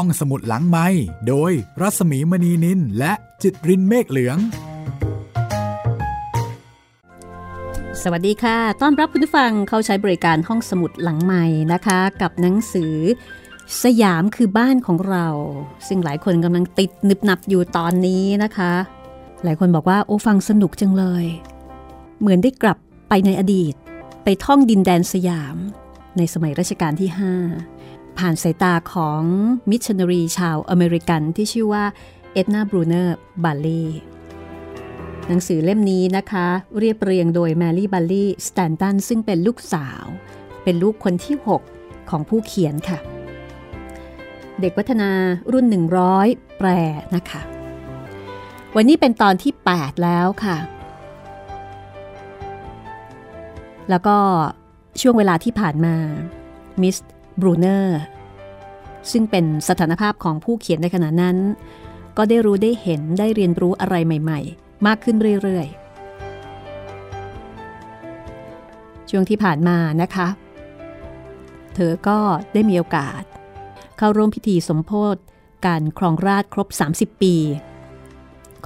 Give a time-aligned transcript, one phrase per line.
[0.00, 0.86] ห้องสมุดหลังไม้
[1.28, 4.38] โดยรัสมีมณีนินและจิตรินเมฆเหลือง
[8.02, 12.94] สวัสดีค่ะ ต้อนรับคุณผู้ฟังเข้าใช้บริการห้องสมุดหลังใหม่นะคะ กับหนังสือ
[13.82, 15.26] สยามคือบ้านของเรา
[15.88, 18.72] ซึ่งหลายคนกำลังติดนึบหนับอยู่ตอนนี้นะคะ
[19.44, 21.24] หลายคนบอกว่าโอ้ฟังสนุกจังเลย
[22.20, 22.78] เหมือนได้กลับ
[23.08, 23.74] ไปในอดีต
[24.24, 25.56] ไปท่องดินแดนสยาม
[26.16, 27.75] ในสมัยรัชกาลที่ 5
[28.18, 29.22] ผ่านสายตาของ
[29.70, 31.84] มิชชันนารีชาวอเมริกันที่ชื่อว่า
[32.32, 33.84] เอ็ดนาบรูเนอร์บาลลี
[35.26, 36.46] หนังสือเล่มนี้นะคะ
[36.78, 40.04] เรียบเรียงโดยแมรี่บัลลีสแตนตันซึ่งเป็นลูกสาว
[40.64, 41.36] เป็นลูกคนที่
[41.72, 42.98] 6 ของผู้เขียนค่ะ
[44.60, 45.10] เด็กวัฒนา
[45.52, 45.66] รุ่น
[46.12, 46.68] 100 แปล
[47.16, 47.40] นะคะ
[48.76, 50.58] วันนี้เป็นตอนที่ 8 แล้วค่ะ
[53.90, 54.16] แล้วก็
[55.00, 55.94] ช่วงเวลาที่ผ่านมา
[56.82, 56.96] มิส
[57.40, 58.00] บรูเนอร์
[59.10, 61.36] ซึ่งเป็นสถานภาพของผู้เขียนในขณะนั้น
[62.16, 65.86] ก็ได้รู้ได้เห็นได้เรียนรู้อะไรใหม่ๆ มากขึ้นเรื่อยๆ
[69.10, 70.28] ช่วงที่ผ่านมานะคะ
[71.74, 72.18] เธอก็
[72.52, 73.22] ได้มีโอกาส
[73.98, 75.16] เข้าร่วมพิธีสมโพธ
[75.66, 77.34] การครองราชครบ 30 ปี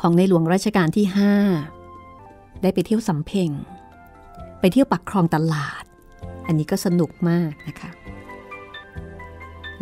[0.00, 1.06] ของในหลวงรัชกาลที่
[1.84, 3.50] 5 ได้ไปเที่ยวสำเพ็ง
[4.60, 5.84] ไปเที่ยวปักคลองตลาด
[6.46, 7.90] อันนี้ก็สนุกมากนะคะ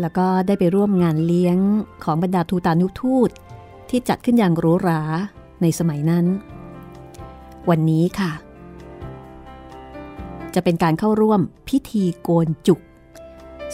[0.00, 1.58] แล้วก็ได้ไปร่วมงานเลี้ยง
[2.04, 3.30] ของบรรดาทูตานุทูต
[3.90, 5.00] ที่จัดขึ้นอย่างหรูหรา
[5.62, 6.26] ในสมัยนั้น
[7.70, 8.32] วันนี้ค่ะ
[10.54, 12.80] จะเป็นการเข้าร่วมพิธีโกนจุก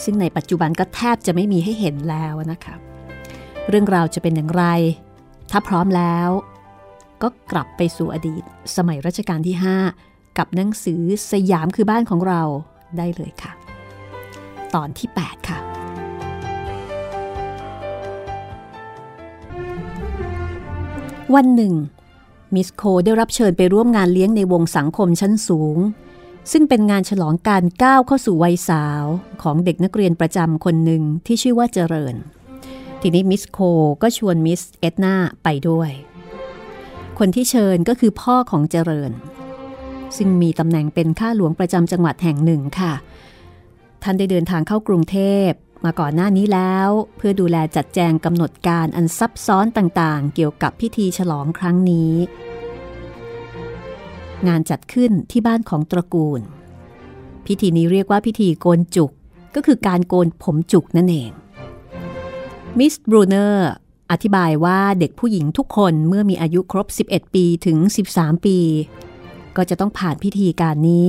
[0.03, 2.75] ซึ่งในปัจจุบันก็แทบจะไม่มีให้เห็นแล้วนะคะ
[3.69, 4.63] เรื่องราวจะเป็นอย่างไร
[5.51, 6.29] ถ้าพร้อมแล้ว
[7.21, 8.43] ก็กลับไปสู่อดีต
[8.75, 9.55] สมัยรัชกาลที่
[9.97, 12.41] 5 กับหนังสือสยามคือบ้านของเรา
[12.97, 13.51] ได้เลยค่ะ
[14.75, 15.74] ตอนที่ 8 ค่ะ
[21.33, 21.73] วันหนึ่ง
[22.55, 25.77] มิสโคได้รับเชิญไปร่วมงานเลี้ยงในวงสังคมชั้นสูง
[26.51, 29.03] ซึ่งเป็นงานฉลองการก้าวเข้าสู่วัยสาว
[29.41, 32.15] ของเด็กนักเรียนประจำคนหนึ่งที่ชื่อว่าเจริญ
[33.01, 33.59] ทีนี้มิสโค
[34.01, 35.91] ก็ชวนมิสเอ็ดนาไปด้วย
[37.19, 39.11] คนที่เชิญก็คือพ่อของเจริญ
[40.17, 42.93] ซึ่งมีตำแหน่งเป็นข้าหลวงประจำจังหวัดแห่งหนึ่งค่ะ
[44.03, 45.49] ท่านได้เดินทางเข้ากรุงเทพ
[45.83, 52.13] มาก่อนหน้านี้แล้ว เพื่อดูแลจัดแจงกำหนดการอันซับซ้อนต่างๆ เกี่ยวกับพิธีฉลองครั้งนี้
[54.47, 56.41] งานจัดขึ้นที่บ้านของตระกูล
[57.45, 59.11] พิธีนี้เรียกว่าพิธีโกนจุก
[59.55, 61.31] ก็คือการโกนผมจุกนั่นเอง
[62.77, 63.69] มิสบรูเนอร์
[64.11, 67.77] อธิบายว่าเด็กผู้หญิงทุกคนเมื่อมีอายุครบ 11 ปีถึง
[68.11, 68.57] 13 ปี
[69.55, 71.07] ก็จะต้องผ่านพิธีการนี้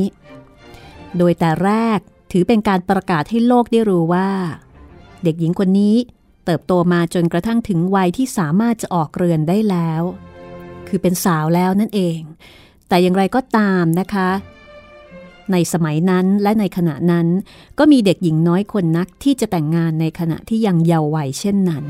[1.18, 1.98] โดยแต่แรก
[2.30, 4.28] ถือเป็นการประกาศให้โลกได้รู้ว่า
[5.22, 5.96] เด็กหญิงคนนี้
[6.44, 10.02] เติบโตมาจนกระทั่งถึงวัยที่สามารถจะออกเรือนได้แล้ว
[10.88, 12.20] คือเป็นสาวแล้วนั่นเอง
[12.88, 14.30] แต่อย่างไรก็ตามนะคะ
[15.52, 17.26] ในสมัยนั้นและในขณะนั้น
[17.78, 21.84] ก็มีเด็กหญิงน้อยคนนักที่จะแต่งงานในขณะที่ยังเยาว์วัยเช่นนั้น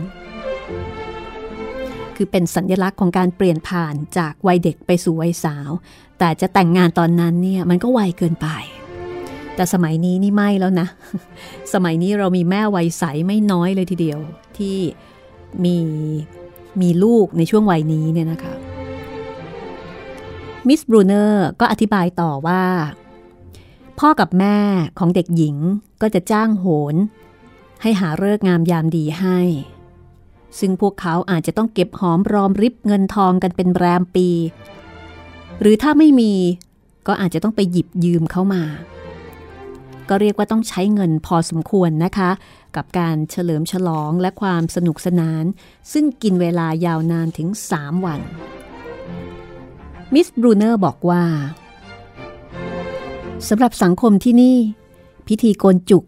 [2.17, 5.71] คือเป็นสัญลักษณ์ของการเปลี่ยนผ่านจากวัยเด็กไปสู่วัยสาว
[6.19, 8.49] แต่จะแต่งงานตอนนั้นเนี่ยมันก็วัยเกินไป
[9.57, 10.89] แต่สมัยนี้นี่ไม่แล้วนะ
[11.73, 14.19] สมัยนี้เรามีแม่วัยใสไม่น้อยเลยทีเดียว
[14.59, 14.79] ที่
[15.65, 15.77] มี
[16.81, 18.55] มีลูกในช่วงวัยนี้เนี่ยนะคะ
[20.69, 22.65] มิสบรูเนอร์ก็อธิบายต่อว่า
[23.99, 24.59] พ่อกับแม่
[24.99, 25.57] ของเด็กหญิง
[26.03, 26.95] ก็จะจ้างโหน
[27.83, 29.39] ให้หาเลิกงามยามดีให้
[30.59, 34.29] ซึ่งพวกเขาอาจจะต้องเก็บหอมรอมริบเงินทองกันเป็นแรมปี
[35.61, 36.33] หรือถ้าไม่มี
[37.07, 38.63] ก็อาจจะต้องไปหยิบยืมเข้ามา
[40.09, 42.31] ก็เรียกว่าต้องใช้เงินพอสมควรนะคะ
[42.77, 45.45] กับการเฉลิมฉลองและความสนุกสนาน
[45.93, 48.21] ซึ่งกินเวลายาวนานถึง 3 วัน
[50.15, 51.25] มิสบรูเนอร์บอกว่า
[53.49, 54.57] สำหรับสังคมที่นี่
[55.29, 56.05] พิธีโกนจุก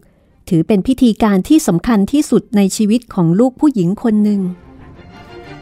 [0.49, 4.41] ถือเป็นพิธีการที่สำคัญที่สุดในชีวิตของลูกผู้หญิงคนหนึ่ง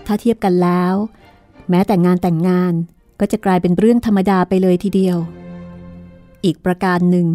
[0.05, 0.93] ถ้าเทียบกันแล้ว
[1.69, 2.73] แม้แต่งานแต่งงาน
[3.19, 5.17] ก็จะกลายเป็นเรื่องธรรมดาไปเลยทีเดียว
[6.45, 7.27] อีกประการหนึ่ง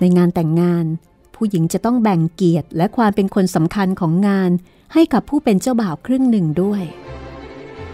[0.00, 0.86] ในงานแต่งงาน
[1.34, 4.50] ผู้หญิงจะต้องแบ่งเกียรติและความเป็นคนสำคัญของงาน
[4.92, 6.82] ให้กับผู้เป็นเจ้าบ่าวครึ่งหนึ่งด้วย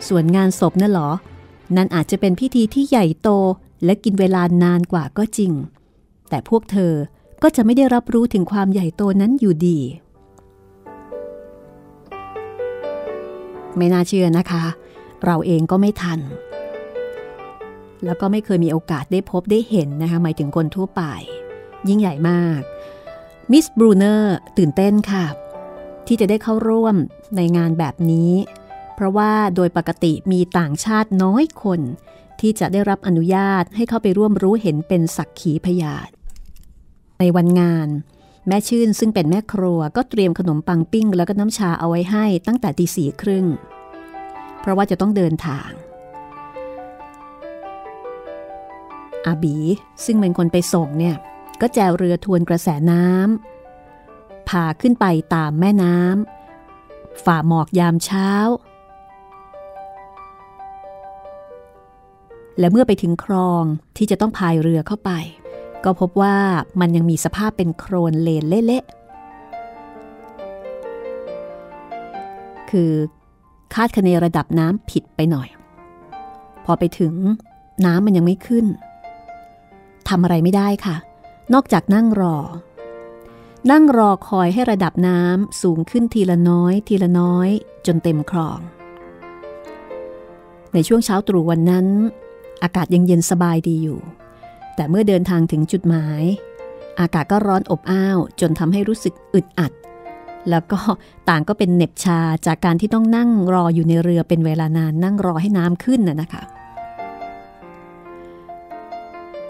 [0.08, 1.10] ส่วนงานศพน่ะหรอ
[1.76, 3.28] นั่นอาจจะเป็นพิธีที่ใหญ่โต
[3.84, 5.52] และกินเวลานานกว่าก็จริง
[6.28, 6.93] แต่พวกเธอ
[7.43, 9.78] ก็จะไม่ได้รับรู้ถึงความใหญ่โตนั้นอยู่ดี
[13.76, 14.64] ไม่น่าเชื่อนะคะ
[15.25, 16.20] เราเองก็ไม่ทัน
[18.04, 21.02] แล้วก็ไม่เคยมีโอกาสได้พบได้เห็นนะคะหมายถึงคนทั่วไป
[21.88, 22.61] ยิ่งใหญ่มาก
[23.50, 25.26] มิสบรูเนอร์ตื่นเต้นค่ะ
[26.06, 26.94] ที่จะได้เข้าร่วม
[27.37, 28.32] ในงานแบบนี้
[28.94, 31.81] เพราะว่าโดยปกติมีต่างชาติน้อยคน
[32.40, 36.11] ที่จะได้รับอนุญาตให้เข้าไปร่วมรู้เห็นเป็นสักขีพยาน
[37.19, 37.88] ในวันงาน
[38.46, 43.46] แม่ชื่นซึ่งเป็นแม่ครัวก็เตรียมขนมปังปิ้ง แล้วก็น้ำชาเอาไว้ให้ตั้งแต่ตีสี่ครึ่ง
[44.61, 45.70] เพราะว่าจะต้องเดินทาง
[49.26, 49.56] อาบี
[50.05, 51.17] ซึ่งเป็นคนไปส่งเนี่ย
[51.62, 58.31] ก็แจวเรือทวนกระแสน้ำพาขึ้นไปตามแม่น้ำฝ่าหมอกยามเช้า
[62.59, 63.64] และเมื่อไปถึงคลอง
[63.97, 65.11] ที่จะต้องพายเรือเข้าไป
[65.85, 66.37] ก็พบว่า
[66.81, 72.93] มันยังมีสภาพเป็นโครนเลนเละๆคือ
[73.75, 75.49] คาดคะเนระดับน้ำผิดไปหน่อย
[76.64, 77.14] พอไปถึง
[77.85, 78.67] น้ำมันยังไม่ขึ้น
[80.09, 80.97] ทำอะไรไม่ได้ค่ะ
[81.53, 82.37] นอกจากนั่งรอ
[83.71, 87.49] นั่งรอคอยให้ระดับน้ำสูงขึ้นทีละน้อยทีละน้อย
[87.87, 88.59] จนเต็มคลอง
[90.75, 91.87] ในช่วงเช้าตรู่วันนั้น
[92.62, 94.00] อากาศยังเย็นสบายดีอยู่
[94.75, 96.23] แต่เมื่อเดินทางถึงจุดหมาย
[97.00, 99.73] อากาศก็ร้อนอบอ้าวจนทำให้รู้สึกอึดอัด
[100.50, 100.79] แล้วก็
[101.29, 106.43] ต่างก็เป็นเหน็บชาจากการที่ต้องนั่งรออยู่ในเรือเป็นเวลานานนั่งรอให้น้ำขึ้นน่ะนะคะ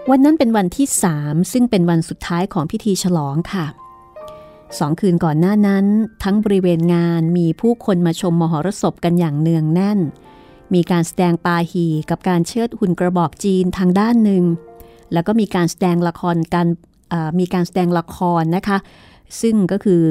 [0.09, 3.65] วันนั้นเป็นวันที่สามซึ่งเป็นวันสุดท้ายของพิธีฉลองค่ะ
[4.79, 5.85] สองคืนก่อนหน้านั้น
[6.23, 9.99] ทั้งบริเวณงานมีผู้คนมาชมมหรสพกันอย่างเนืองแน่น
[10.73, 14.43] มีการแสดงปาหีกับการเชิดหุ่นกระบอกจีนทางด้านหนึ่ง
[15.13, 16.67] แล้วก็มีการแสดงละครกัน
[17.39, 18.77] มีการแสดงละครนะคะ
[19.41, 20.01] ซึ่งก็คือ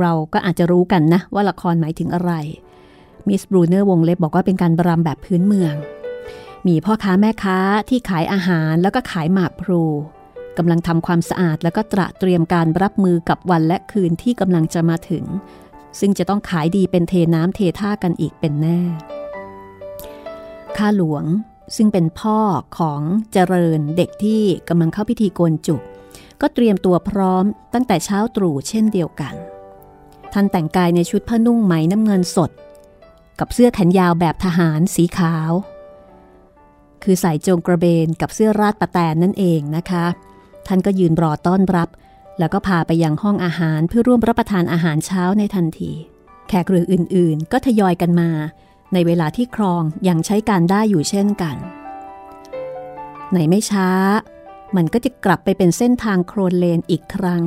[0.00, 2.32] เราก็อาจจะรู้กันนะว่าละครหมายถึงอะไร
[3.28, 5.74] มิสบรูเนอร์วงเล็บบอกว่าเป็นการบรำแบบพื้นเมือง
[6.66, 7.58] มีพ่อค้าแม่ค้า
[7.88, 9.84] ที่ขายอาหารแล้วก็ขายหมากพลู
[10.58, 15.24] กำลังทำความสะอาดแล้วก็ตระเตรียมการรับมือกับวันและคืนที่กำลังจะมาถึง
[16.00, 18.80] ซึ่งจะต้องขายดีเป็นเทน้ำเทท่ากันอีกเป็นแน่
[20.76, 21.24] ข้าหลวง
[21.76, 22.38] ซึ่งเป็นพ่อ
[22.78, 23.00] ของ
[23.32, 25.82] เจริญเด็กที่กำลังเข้าพิธีโกนจุก
[26.40, 27.44] ก็เตรียมตัวพร้อม
[27.74, 29.34] ตั้งแต่เช้าตรู่เช่นเดียวกัน
[30.32, 32.50] ท่านแต่งกายในชุดผ้านุ่งไหมน้ำเงินสด
[33.38, 35.52] กับเสื้อแขนยาวแบบทหารสีขาว
[37.04, 40.06] คือใส่โจงกระเบนกับเสื้อราดปะแตนนั่นเองนะคะ
[40.66, 41.88] ท่านก็ยืนรอต้อนรับ
[42.38, 45.92] แล้วก็พาไปยังห้องอาหารเพื่อร่วมรับประทานอาหารเช้าในทันที
[46.48, 48.30] แขกเรืออื่นๆ ก็ทยอยกันมา
[48.92, 51.56] ในเวลาที่ครองยังใช้การได้อยู่เช่นกัน
[53.32, 53.90] ในไม่ช้า
[54.76, 57.44] มันก็จะกลับไปเป็นเส้นทางโครนเลนอีกครั้ง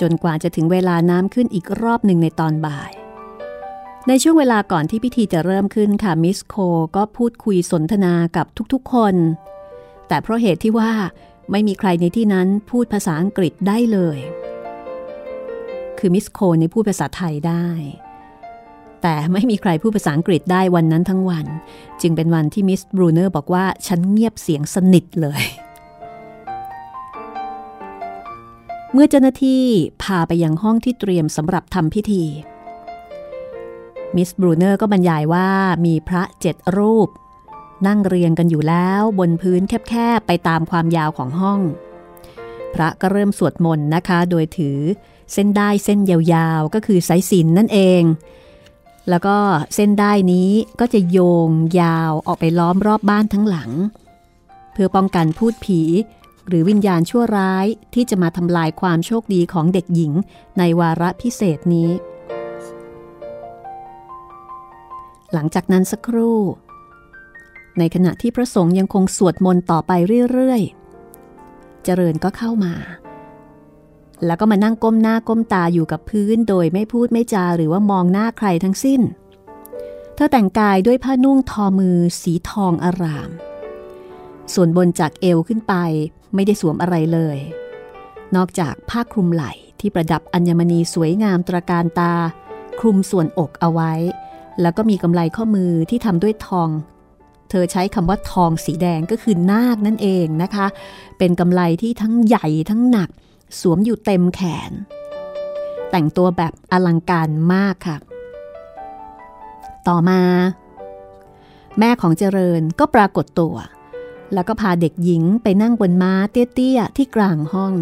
[0.00, 2.92] จนกว่าจะถึงเวลาน้ำขึ้นอีกรอบหนึ่งในตอนบ่าย
[4.08, 6.56] ในช่วงเวลาก่อนที่พิธีจะเริ่มขึ้นค่ะมิสโค
[6.96, 9.14] ก็พูดคุยสนทนากับทุกๆคน
[10.08, 10.92] แต่เพราะเหตุที่ว่า
[11.50, 14.18] ไม่มีใครในที่นั้นพูดภาษาอังกฤษได้เลย
[15.98, 17.66] คือมิสโคเนี่ยพูดภาษาไทยได้
[19.02, 21.46] แต่ไม่มีใครพูดภาษาอังกฤษได้วันนั้นทั้งวัน
[22.02, 25.42] จึงเป็นวันที่มิสบรูเนอร์บอกว่าฉันเงียบเสียงสนิทเลย
[28.92, 29.62] เมื่อเจ้าหน้าที่
[30.02, 32.24] พาไปยังห้องที่เตรียมสำหรับทำพิธี
[34.16, 35.50] มิสบรูเนอร์ก็บรรยายว่า
[35.86, 37.08] มีพระเจ็ดรูป
[37.86, 41.60] นั่งเรียงกันอยู่แล้วบนพื้นแคบๆ ไปตามความยาวของห้อง
[42.74, 44.78] พระก็เริ่มสวดมนต์นะคะ โดยถือ
[45.32, 48.02] เส้นได้เส้นยาวๆ ก็คือสายสินนั่นเอง
[49.08, 49.36] แล้วก็
[49.74, 50.50] เส้นได้นี้
[50.80, 51.50] ก็จะโยง
[51.80, 53.70] ยาวออกไปล้อมรอบบ้านทั้งหลัง
[54.72, 55.80] เพื่อป้องกันพูดผี
[56.48, 60.12] หรือวิญญาณชั่วร้ายที่จะมาทำลายความโชคดีของเด็กหญิง
[60.58, 61.90] ในวาระพิเศษนี้
[65.38, 66.40] หลังจากนั้นสักครู่
[67.78, 69.92] ในขณะที่พระสงฆ์ยังคงสวดมนต์ต่อไป
[70.32, 72.74] เรื่อยๆ เจริญก็เข้ามา
[74.26, 79.00] แล้วก็มานั่งก้มหน้าก้มตาอยู่กับพื้นโดยไม่พูดไม่จาหรือว่ามองหน้าใครทั้งสิ้น
[80.14, 83.30] เธอแต่งกายด้วยผ้านุ่งทอมือสีทองอาราม
[84.54, 85.74] ส่วนบนจากเอวขึ้นไป
[86.34, 87.38] ไม่ได้สวมอะไรเลย
[88.36, 92.14] นอกจากผ้าคลุมไหล่ที่ประดับอัญมณีสวยงามตระการตา
[92.80, 93.92] คลุมส่วนอกเอาไว้
[94.62, 96.68] แล้วก็มีกำไลข้อมือที่ทำด้วยทอง
[97.50, 100.66] เธอใช้คำว่าทองสีแดงก็คือนาคนั่นเองนะคะ
[101.18, 103.10] เป็นกำไลที่ทั้งใหญ่ทั้งหนัก
[103.60, 104.72] สวมอยู่เต็มแขน
[105.90, 107.96] แต่งตัวแบบอลังการมากค่ะ
[109.88, 110.20] ต่อมา
[111.78, 113.56] แม่ของเจริญก็ปรากฏตัว
[114.34, 117.74] แล้วก็พาเด็กหญิงไปนั่งบนม้าเตี้ยๆที่กลางห้อง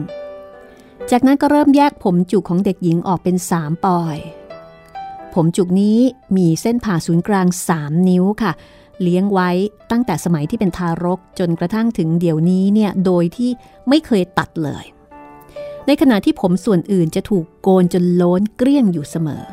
[1.10, 4.16] จากนั้นก็เริ่มแยกผมจุกของเด็กหญิงออกเป็นสามปอย
[5.34, 5.98] ผมจุกนี้
[6.36, 8.52] มีเส้นผ่าศูนย์กลาง 3 นิ้วค่ะ
[9.02, 9.50] เลี้ยงไว้
[9.90, 13.50] ตั้งแต่สมัยที่เป็นทารกจนกระทั่งถึงเดี๋ยวนี้เนี่ยโดยที่
[13.88, 14.84] ไม่เคยตัดเลย
[15.86, 19.44] ในขณะที่ผมส่วนอื่นจะถูกโกนจนโล้นเกลี้ยงอยู่เสมอ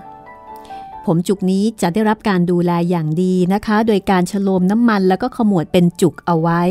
[1.06, 6.62] ผมจุกนี้จะได้รับการดูแลอย่างดีนะคะ โดยการฉโลมน้ำมันแล้วก็ขมวดเป็นจุกเอาไว้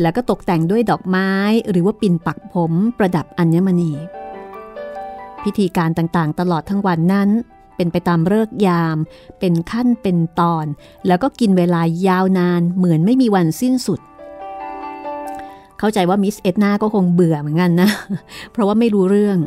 [0.00, 1.30] แล้วก็ตกแต่งด้วยดอกไม้
[1.70, 3.92] หรือว่าปิ่นปักผมประดับอัญมณี
[5.42, 7.30] พิธีการต่างๆ ตลอดทั้งวันนั้น
[7.76, 8.96] เป็นไปตามเลิกยาม
[9.40, 10.66] เป็นขั้นเป็นตอน
[11.06, 14.00] แล้วก็กินเวลายาวนานเหมือนไม่มีวันสิ้นสุด
[15.78, 17.88] เข้าใจว่ามิสเอ็ดนาก็คงเบื่อเหมือนกันนะ
[18.52, 19.38] เพราะว่าไม่รู้เรื่อง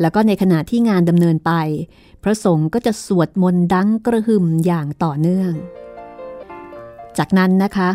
[0.00, 1.52] แล้วก็ในขณะที่งานดำเนินไป
[2.22, 5.52] พระสงฆ์ก็จะสวดมนต์ดังกระหึ่มอย่างต่อเนื่อง
[7.18, 7.90] จากนั้นนะคะ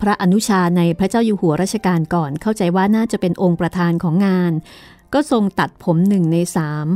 [0.00, 4.52] พระอนุชาในพระเจ้าอยู่หัวรัชกาลก่อน เข้าใจว่าน่าจะเป็นองค์ประธานของงาน
[5.14, 6.86] ก็ทรงตัดผมหนึ่งในสาม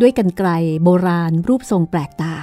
[0.00, 0.48] ด้วยกันไกล
[0.84, 2.34] โบราณรูปทรงแปลกตา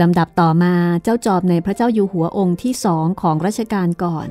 [0.00, 4.28] ลำดับต่อมาเจ้าจอบในพระเจ้าอยู่หัวองค์ที่สองของรัชกาลก่อน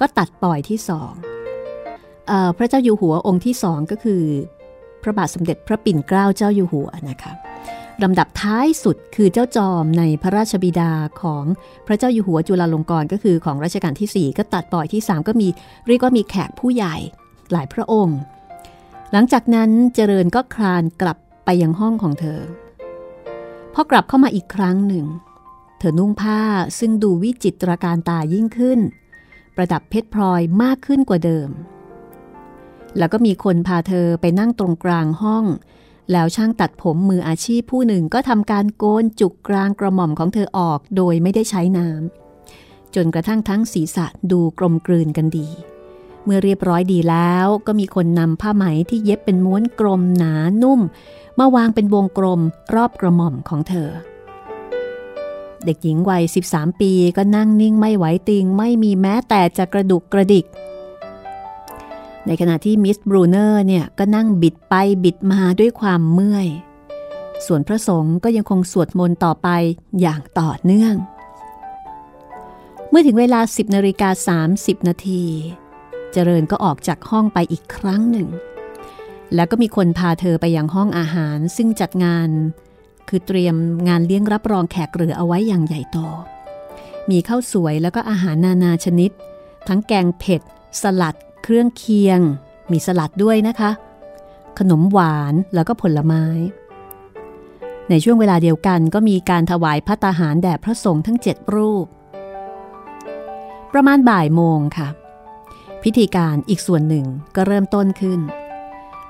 [0.00, 1.12] ก็ตัดปล่อยที่สอง
[2.30, 4.22] อพระเจ้าอยู่หัวองค์ที่สองก็คือ
[5.02, 7.32] พระบาทสมเด็จพระปิ่นเกล้าเจ้าอยู่หัวนะคะ
[8.02, 11.44] ลำดับท้ายสุดคือเจ้าจอมในพระราชบิดาของ
[11.86, 15.48] พระเจ้าอยู่หัวจุฬาลงกรณ์ก็คือของรัชกาลที่ 4 ก็ตัดปล่อยที่ 3 ก็มี
[15.86, 16.96] เรียกว่ามีแขกผู้ใหญ่
[17.52, 18.18] หลายพระองค์
[19.12, 22.40] หลังจากนั้นเจริญก็คลานกลับไปยังห้องของเธอ
[23.74, 25.06] พอกลับเข้ามาอีกครั้งหนึ่ง
[25.78, 26.40] เธอนุ่งผ้า
[26.78, 28.80] ซึ่งดูวิจิตรการตายิ่งขึ้น
[29.56, 31.48] ประดับเพชรพลอยมากขึ้นกว่าเดิม
[32.98, 35.44] แล้วก็มีคนพาเธอไปนั่งตรงกลางห้อง
[36.12, 45.48] แล้วช่างตัดผมมืออาชีพผู้หนึ่งก็ทำการโกนจุกกลางกระหม่อมของเธอออกโดยไม่ได้ใช้น้ำจนกระทั่งทั้งศีรษะดูกลมกลืนกันดี
[46.24, 50.80] เมื่อเรียบร้อยดีแล้วก็มีคนนำผ้าไหมที่เย็บเป็นม้วนกลมหนานุ่ม
[51.38, 52.40] มาวางเป็นวงกลม
[52.74, 53.90] รอบกระหม่อมของเธอ
[55.64, 56.22] เด็กหญิงวัย
[56.52, 60.46] 13 ปีก็นั่งนิ่งไม่ไหวติงไม่มีแม้แต่จะกระดุกกระดิก
[62.26, 64.74] ในขณะที่มิสบรูเนอร์เนี่ยก็นั่งบิดไป
[65.04, 66.48] บิดมาด้วยความเมื่อย
[67.46, 69.48] ส่วนพระสงฆ์ก็ยังคงสวดมนต์ต่อไป
[70.00, 70.94] อย่างต่อเนื่อง
[72.90, 75.24] เมื่อถึงเวลา 10นาฬิกา30นาที
[76.12, 78.28] เจริญก็ออกจากห้องไปอีกครั้งหนึ่ง
[79.34, 82.28] แล้วก็มีคนพาเธอไปยังห้องอาหารซึ่งจัดงาน
[83.08, 83.56] คือเตรียม
[83.88, 85.98] งานเลี้ยงรับรองแขกเรือเอาไว้อย่างใหญ่โต
[87.10, 89.10] มีข้าวสวยแล้วก็อาหารนานาชนิด
[89.68, 90.40] ทั้งแกงเผ็ด
[90.82, 92.20] สลัด เครื่องเคียง
[92.72, 93.70] มีสลัดด้วยนะคะ
[94.58, 96.24] ขนมหวานแล้วก็ผลไม้
[97.90, 101.86] ในช่วงเวลาเดียวกันก็มีการถวายพระตาหารแด่พระสงฆ์ทั้งเจ็ดรูป
[103.72, 104.88] ประมาณบ่ายโมงค่ะ
[105.82, 107.06] พิธีการอีกส่วนหนึ่ง
[107.36, 108.20] ก็เริ่มต้นขึ้น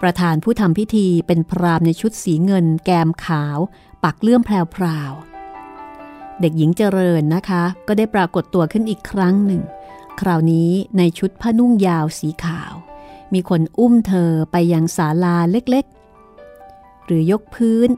[0.03, 3.59] ประธานผู้ทำพิธีเป็นพรามในชุดสีเงิน แกมขาว
[4.05, 9.63] ปักเลื่อมแพรวๆเด็กหญิงเจริญนะคะ ก็ได้ปรากฏตัวขึ้นอีกครั้งหนึ่ง
[10.21, 12.73] คราวนี้ในชุดผ้านุ่งยาวสีขาว
[13.33, 17.89] มีคนอุ้มเธอไปยังศาลาเล็กๆ หรือยกพื้น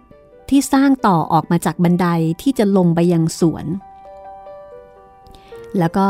[0.49, 2.07] ที่สร้างต่อออกมาจากบันได
[2.43, 3.67] ที่จะลงไปยังสวน
[5.79, 6.07] แล้วก็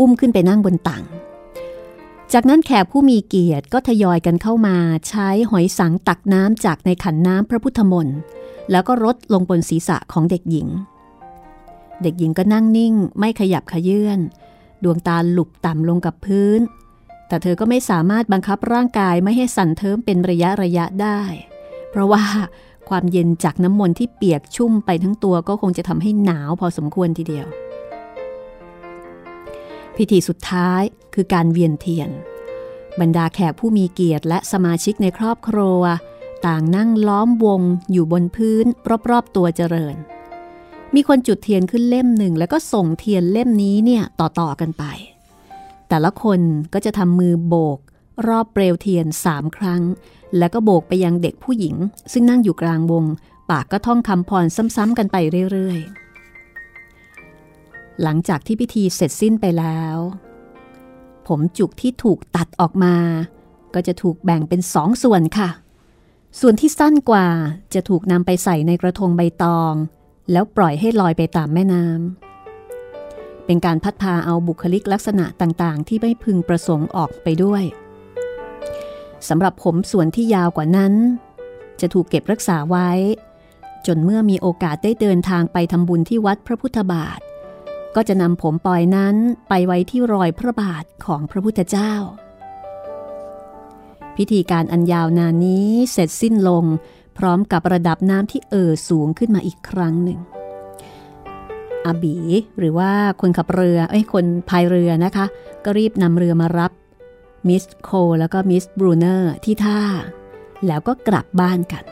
[0.00, 1.04] อุ้มขึ้นไปนั่งบนตัง
[2.32, 4.76] จากนั้นแขกผู้มีเกียรติก็ทยอยกันเข้ามา
[5.08, 8.18] ใช้หอยสังตักน้ำจากในขันน้ำพระพุทธมนต์
[8.70, 10.68] แล้วก็รดลงบนศีรษะของเด็กหญิง
[12.02, 14.18] เด็กหญิงก็นั่งนิ่งไม่ขยับขยื่น
[14.84, 16.60] ดวงตาหลุบต่ำลงกับพื้น
[17.28, 21.20] แต่เธอก็ไม่สามารถบังคับร่างกายไม่ให้สั่นเทิมเป็นระยะระยะได้
[21.90, 22.24] เพราะว่า
[22.88, 27.46] ความเย็นจากน้ำมนต์ที่เปียกชุ่มไปทั้งตัวก็คงจะทำให้หนาวพอสมควรทีเดียว
[29.96, 30.82] พิธีสุดท้าย
[31.14, 32.10] คือการเวียนเทียน
[33.00, 35.80] บรรดาแขกผู้มีเกียรติและสมาชิกในครอบครัว
[36.46, 37.60] ต่างนั่งล้อมวง
[37.92, 38.66] อยู่บนพื้น
[39.10, 39.96] รอบๆตัวเจริญ
[40.94, 44.84] มีคนจุดเทียนขึ้นเล่มหนึ่ง แล้วก็ส่งเทียนเล่มนี้เนี่ยต่อๆกันไป
[45.88, 46.40] แต่ละคน
[46.72, 47.78] ก็จะทำมือโบก
[48.26, 49.82] รอบเปลวเทียนสามครั้ง
[50.38, 51.76] แล้วก็โบกไปยังเด็กผู้หญิง
[52.12, 53.04] ซึ่งนั่งอยู่กลางวง
[53.50, 55.16] ปากก็ท่องคำพรซ้ำๆกันไป
[55.52, 59.96] เรื่อยๆหลังจากที่พิธีเสร็จสิ้นไปแล้ว
[61.28, 62.94] ผมจุกที่ถูกตัดออกมา
[63.74, 65.50] ก็จะถูกแบ่งเป็นสองส่วนค่ะ
[66.40, 67.26] ส่วนที่สั้นกว่า
[67.74, 69.74] จะถูกนำไปใส่ในกระทงใบตอง
[70.32, 77.62] แล้วปล่อยให้ลอยไปตามแม่น้ำเป็นการพัดพาเอาบุคลิกลักษณะต่างๆ ที่ไม่พึงประสงค์ออกไปด้วย
[79.28, 80.94] สำหรับผมส่วนที่ยาวกว่านั้น
[81.80, 82.90] จะถูกเก็บรักษาไว้
[83.86, 87.20] จนเมื่อมีโอกาสได้เดินทางไปทำบุญที่วัดพระพุทธบาท
[87.96, 89.16] ก็จะนำผมปล่อยนั้น
[89.48, 91.92] ไปไว้ที่รอยพระบาทของพระพุทธเจ้า
[94.16, 96.64] พิธีการอันยาวนานนี้เสร็จสิ้นลง
[97.18, 100.20] พร้อมกับระดับน้ำที่เอ่อสูงขึ้นมาอีกครั้งหนึ่ง
[101.86, 102.16] อาบี
[102.58, 105.26] หรือว่าคนขับเรือไอ้คนพายเรือนะคะ
[105.64, 106.72] ก็รีบนำเรือมารับ
[107.48, 109.80] มิสโคแล้วก็มิสบรูเนอร์ที่ท่า
[110.66, 111.84] แล้วก็กลับบ้านกัน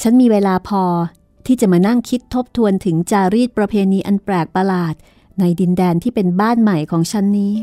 [0.00, 0.82] ฉันมีเวลาพอ
[1.46, 4.94] ที่จะมานั่งคิดทบทวนถึงจารีตประเพณีอันแปลกประหลาด
[5.38, 7.54] ในดินแดนที่เป็นบ้านใหม่ของฉันนี้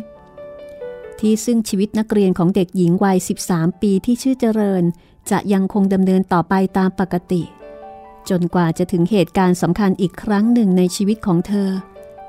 [1.19, 3.17] ที่ซึ่งชีวิตนักเรียนของเด็กหญิงวัย
[3.49, 4.83] 13 ปีที่ชื่อเจริญ
[5.31, 7.43] จะยังคงดำเนินต่อไปตามปกติ
[8.29, 11.69] จนกว่าจะถึงเหตุการณ์สำคัญอีกครั้งหนึ่งในชีวิตของเธอ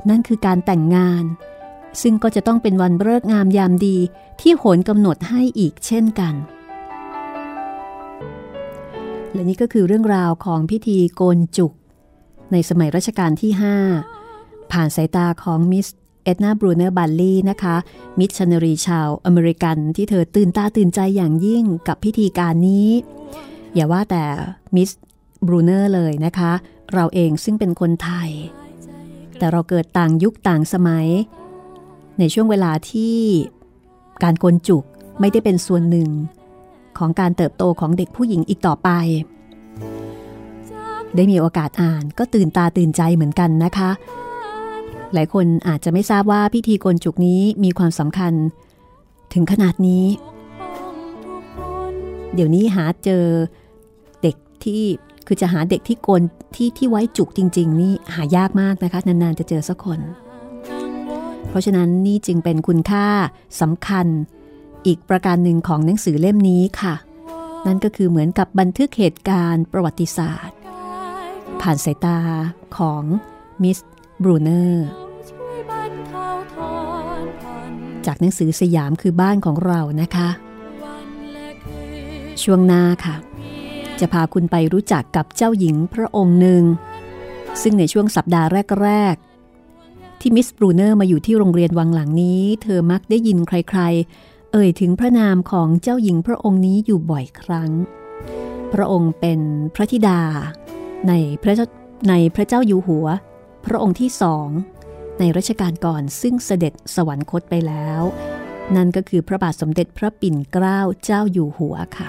[0.09, 1.25] นั่นคือการแต่งงาน
[2.03, 3.97] ซึ่งก็จะต้องเป็นวันเลิกงามยามดี
[4.41, 6.35] ที่โหนกำหนดให้อีกเช่นกัน
[9.33, 11.73] และนี่ก็คือเรื่องราวของพิธีโกนจุก
[12.53, 13.53] ในสมัยรัชกาลที่
[14.11, 15.87] 5 ผ่านสายตาของมิส
[16.25, 17.77] เอ็ดนาบรูเนอร์บัลลี่นะคะ
[18.19, 22.89] มิชชันนารีชาวอเมริกันที่เธอตื่นตาตื่นใจอย่างยิ่งกับพิธีการนี้
[23.75, 24.25] อย่าว่าแต่
[24.75, 24.91] มิส
[25.47, 26.53] บรูเนอร์เลยนะคะ
[26.95, 28.31] เราเองซึ่งเป็นคนไทย
[29.39, 31.09] แต่เราเกิดต่างยุคต่างสมัย
[32.19, 33.17] ในช่วงเวลาที่
[34.23, 34.85] การโกนจุก
[35.21, 36.09] ไม่ได้เป็นส่วนหนึ่ง
[36.99, 38.89] ของการเติบโตของเด็กผู้หญิงอีกต่อไป
[41.17, 43.91] ได้มีโอกาสอ่านก็ตื่นตาตื่นใจเหมือนกันนะคะ
[45.15, 48.33] หลายคนอาจจะไม่ทราบว่าพิธีโกนจุกนี้มีความสำคัญ
[49.33, 50.05] ถึงขนาดนี้
[52.35, 53.25] เดี๋ยวนี้หาเจอ
[54.23, 54.83] เด็กที่
[55.27, 56.23] คือจะหาเด็กที่โกน
[56.55, 60.01] ที่ที่ไว้จุกจริง ๆ นี่หายากมากนะคะ นานๆจะเจอสักคน
[61.49, 63.07] เพราะฉะนั้นนี่จึงเป็นคุณค่า
[63.61, 64.07] สำคัญ
[64.87, 66.95] อีกประการหนึ่งของหนังสือเล่มนี้ค่ะ
[67.67, 70.57] นั่นก็คือเหมือนกับบันทึกเหตุการณ์ประวัติศาสตร์
[71.61, 72.19] ผ่านสายตา
[72.77, 73.05] ของ
[73.63, 73.79] มิส
[74.23, 74.89] บรูเนอร์
[78.07, 80.29] จากหนังสือสยามคือบ้านของเรานะคะ
[82.43, 83.17] ช่วงหน้าค่ะ
[84.01, 86.63] จะพาคุณไปรู้จักกับเจ้าหญิงพระองค์หนึ่ง
[87.63, 88.49] ซึ่งในช่วงสัปดาห์
[88.83, 89.15] แรก
[89.69, 93.81] ๆ ที่มิสบรูเนอร์มาอยู่ที่โรงเรียนวังหลังนี้ เธอมักได้ยินใคร
[94.15, 97.71] ๆ เอ่ยถึงพระนามของเจ้าหญิงพระองค์นี้อยู่บ่อยครั้ง
[98.73, 99.41] พระองค์เป็น
[99.75, 100.21] พระธิดา
[101.09, 101.13] ใน
[101.43, 101.55] พระ
[102.09, 103.07] ในพระเจ้าอยู่หัว
[103.67, 104.49] พระองค์ที่สอง
[105.19, 108.03] ในรัชกาลก่อนซึ่งเสด็จสวรรคตไปแล้ว
[108.77, 112.09] นั่นก็คือพระบาทสมเด็จพระปิ่นเกล้าเจ้าอยู่หัวค่ะ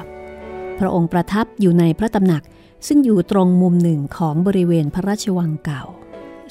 [0.80, 2.44] พระองค์ประทับอยู่ในพระตำหนัก
[2.88, 5.84] ซึ่งอยู่ตรงมุมหนึ่งของบริเวณพระราชวังเก่า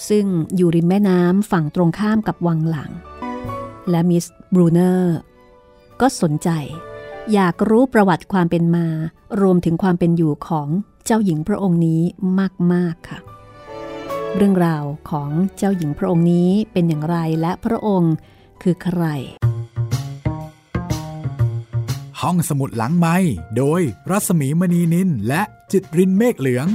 [0.09, 0.25] ซึ่ง
[0.57, 2.91] อยู่ริมแม่น้ำฝั่งตรงข้ามกับวังหลัง
[3.91, 4.25] และมิส
[4.55, 5.19] บรูเนอร์
[6.03, 6.51] ก็สนใจ
[7.35, 8.87] อยากรู้ประวัติความเป็นมา
[9.41, 10.69] รวมถึงความเป็นอยู่ของ
[11.07, 12.03] เจ้าหญิงพระองค์นี้
[12.73, 13.19] มาก ๆ ค่ะ
[14.37, 18.15] เรื่องราวของเจ้าหญิงพระองค์นี้เป็นอย่างไรและพระองค์
[18.63, 19.03] คือใคร
[22.21, 23.17] ห้องสมุดหลังไม้
[23.57, 26.67] โดยรัศมีมณีนินและจิตรินเมฆเหลือง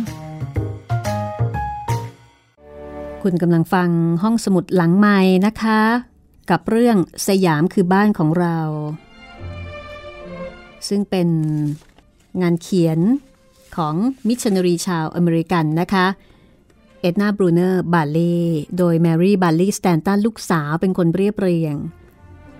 [3.21, 3.89] คุณกำลังฟัง
[4.23, 5.81] ห้องสมุดหลังไม้นะคะ
[6.49, 8.59] กับเรื่องสยามคือบ้านของเรา
[10.89, 11.30] ซึ่งเป็น
[12.41, 13.00] งานเขียน
[13.78, 13.95] ของ
[14.28, 16.08] มิชชันนารีชาวอเมริกันนะคะ
[17.02, 18.38] เอ็ดนาบรูเนอร์บาเล่
[18.78, 21.76] โดยแมรี่บาลลี่สแตนตันลูกสาวเป็นคนเรียบเรียง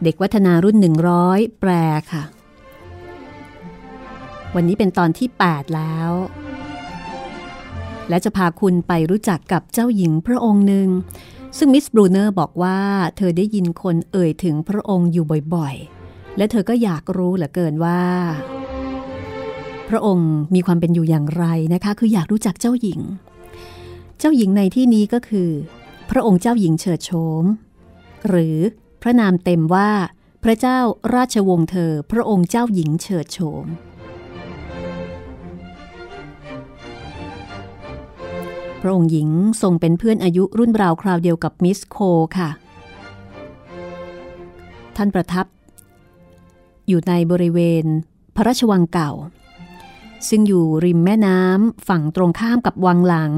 [0.04, 0.78] เด็กวัฒนารุ่น
[1.18, 1.72] 100 แปล
[2.12, 2.24] ค่ะ
[4.56, 6.12] วันนี้เป็นตอนที่ 8 แล้ว
[8.10, 10.88] และจะพาคุณไปรู้จักกับเจ้าหญิงพระองค์หนึ่ง
[11.58, 12.80] ซึ่งมิสบรูเนอร์บอกว่า
[13.18, 15.97] เธอได้ยินคนเอ่ยถึงพระองค์อยู่บ่อยๆ
[16.38, 18.02] และเธอก็อยากรู้เหลือเกินว่า
[19.90, 23.00] พระองค์มีความเป็นอยู่อย่างไรนะคะ คืออยากรู้จักเจ้าหญิง
[24.20, 25.50] เจ้าหญิงในที่นี้ก็คือ
[26.10, 27.44] พระองค์เจ้าหญิงเฉิดโฉม
[28.28, 28.58] หรือ
[29.02, 29.90] พระนามเต็มว่า
[30.44, 30.80] พระเจ้า
[31.16, 33.66] ราชวงศ์เธอ พระองค์เจ้าหญิงเฉิดโฉม
[38.82, 39.30] พระองค์หญิง
[39.62, 41.98] ทรงเป็นเพื่อนอายุรุ่นราวคราวเดียวกับมิสโค
[42.38, 42.50] ค่ะ
[44.96, 45.46] ท่านประทับ
[46.88, 47.86] อยู่ในบริเวณ
[48.36, 49.12] พระราชวังเก่า
[50.30, 53.34] ซึ่งอยู่ริมแม่น้ำฝั่งตรงข้ามกับวังหลัง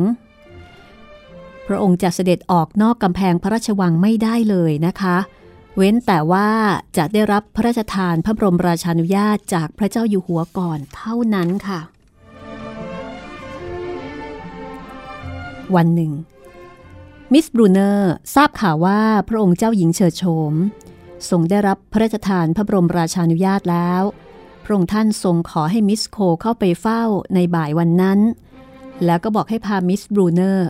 [1.67, 5.17] พระองค์จะเสด็จออกนอกกำแพงพระราชวังไม่ได้เลยนะคะ
[5.75, 6.49] เว้นแต่ว่า
[6.97, 11.79] จะได้รับพระราชทานพระบรมราชานุญาตจากพระเจ้าอยู่หัวก่อนเท่านั้นค่ะ
[15.75, 16.11] วันหนึ่ง
[17.33, 20.53] มิสบรูเนอร์ทราบข่าวว่าพระองค์เจ้าหญิงเฉิดโฉม
[21.29, 24.03] ทรงได้รับพระราชทานพระบรมราชานุญาตแล้ว
[24.63, 27.03] พระองค์ท่านทรงขอให้มิสโคเข้าไปเฝ้า
[27.35, 28.19] ในบ่ายวันนั้น
[29.05, 30.67] แล้วก็บอกให้พามิสบรูเนอร์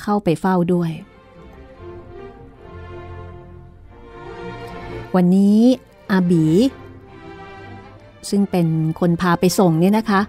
[0.00, 0.90] เข้าไปเฝ้าด้วย
[5.14, 5.60] วันนี้
[6.10, 6.46] อาบี
[8.30, 8.66] ซึ่งเป็น
[9.00, 10.20] คนพาไปส่งเนี่ยนะคะ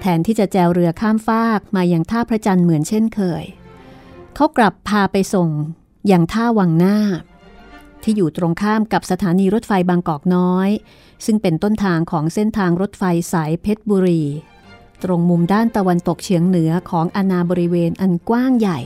[0.00, 3.44] แทนที่จะแจวเรือข้ามฟากมาอย่างท่าพระจันทร์เหมือนเช่นเคย
[4.34, 5.48] เขากลับพาไปส่ง
[6.06, 6.96] อย่างท่าวังหน้า
[8.02, 10.68] ที่อยู่ตรงข้ามกับสถานีรถไฟบางกอกน้อย
[11.24, 14.22] ซึ่งเป็นต้นทางของเส้นทางรถไฟสายเพชรบุรี
[15.04, 18.78] ตรงมุมด้านตะวันตกเฉียงเหนือของอาณาบริเวณอันกว้างใหญ่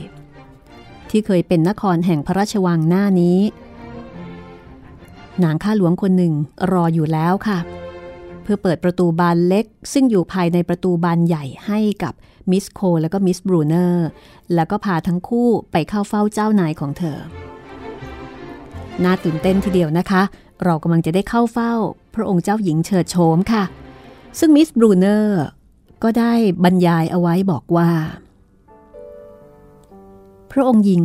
[1.09, 3.39] ที่เคยเป็นนครแห่งพระราชวังหน้านี้
[5.43, 6.33] นางข้าหลวงคนหนึ่ง
[6.71, 7.59] รออยู่แล้วค่ะ
[8.43, 12.13] เพื่อเปิดประตูบานเล็ก ซึ่งอยู่ภายในประตูบานใหญ่ให้กับ
[12.51, 14.07] มิสโคและก็มิสบรูเนอร์
[14.55, 17.19] แล้วก็พาทั้งคู่ไปเข้าเฝ้าเจ้านายของเธอ
[19.03, 20.21] น่าตื่นเต้นทีเดียวนะคะ
[20.63, 21.73] เรากำลังจะได้เข้าเฝ้า
[22.15, 23.63] พระองค์เจ้าหญิงเฉิดโฉมค่ะ
[24.39, 25.43] ซึ่งมิสบรูเนอร์
[26.03, 27.91] ก็ได้บรรยายเอาไว้บอกว่า
[30.51, 31.03] พระองค์หญิง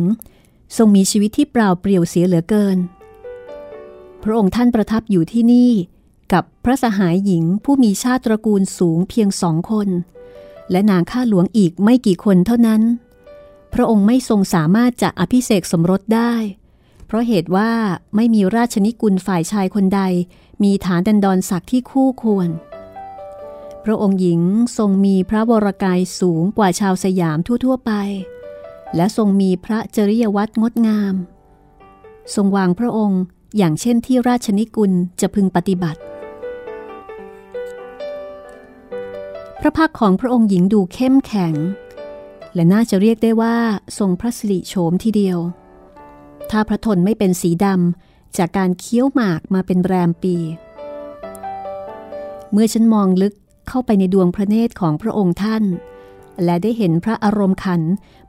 [0.77, 2.77] ทรงมีชีวิตที่เปล่าเปลี่ยวเสียเหลือเกิน
[4.23, 5.71] พระองค์ท่านประทับอยู่ที่นี่
[6.33, 9.89] กับพระสหายหญิงผู้มีชาติตระกูลสูงเพียงสองคน
[10.71, 12.81] และนางข้าหลวงอีกไม่กี่คนเท่านั้น
[13.73, 16.33] พระองค์ไม่ทรงสามารถจะอภิเษกสมรสได้
[17.09, 17.71] เพราะเหตุว่า
[18.15, 20.01] ไม่มีราชนิกุลฝ่ายชายคนใด
[20.63, 22.49] มีฐานดันดอนศักดิ์ที่คู่ควร
[23.85, 24.41] พระองค์หญิง
[24.77, 27.91] ทรงมีพระวรกายสูงกว่าชาวสยามทั่ว ๆ ไป
[28.95, 31.15] และทรงมีพระจริยวัตรงดงาม
[32.35, 33.21] ทรงวางพระองค์
[33.57, 34.91] อย่างเช่นที่ราชนิกุล
[35.21, 35.99] จะพึงปฏิบัติ
[39.59, 41.55] พระพักของพระองค์หญิงดูเข้มแข็ง
[42.53, 43.55] และน่าจะเรียกได้ว่า
[43.97, 45.39] ทรงพระสิริโฉมทีเดียว
[46.51, 50.35] ถ้าพระทนไม่เป็นสีดำจากการเคี้ยวหมากมาเป็นแรมปี
[52.51, 53.33] เมื่อฉันมองลึก
[53.67, 55.63] เข้าไปในดวงพระเนตรของพระองค์ท่าน
[56.43, 57.81] และได้เห็นพระอารมณ์ขัน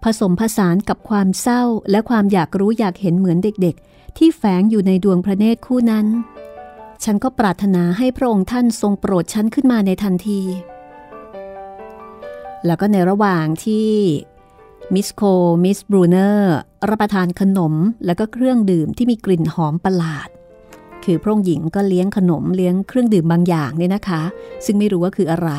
[0.04, 6.06] ผสมผสานกับความเศร้าและความอยากรู้อยากเห็นเหมือนเด็กๆ ที่แฝงอยู่ในดวงพระเนตรคู่นั้น
[7.04, 10.40] ฉันก็ปรารถนาให้พระองค์ท่านทรงโปรดฉันขึ้นมาในทันที
[12.66, 13.88] แล้วก็ในระหว่างที่
[14.94, 15.22] มิสโค
[15.64, 16.54] มิสบรูเนอร์
[16.88, 17.74] รับประทานขนม
[18.06, 20.28] แล้วก็เครื่องดื่มที่มีกลิ่นหอมประหลาด
[21.04, 24.22] คือพระองค์หญิงก็เลี้ยงขนมเลี้ยงเครื่องดื่มบางอย่างเนี่ยนะคะ
[24.64, 25.50] ซึ่งไม่รู้ว่าคืออะไร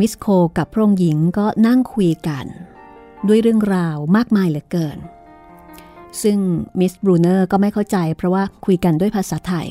[0.00, 0.26] มิสโค
[0.58, 2.46] กับพระองค์หญิงก็นั่งคุยกัน
[3.28, 4.98] ด้วยเรื่องราวมากมายเหลือเกิน
[6.22, 6.38] ซึ่ง
[6.80, 9.66] มิสบรูเนอร์ก็ไม่เข้าใจเพราะว่าคุยกันด้วยภาษาไทย